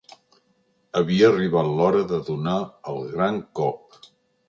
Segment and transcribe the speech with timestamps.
[1.01, 2.59] Havia arribat l'hora de donar
[2.95, 4.05] el gran cop.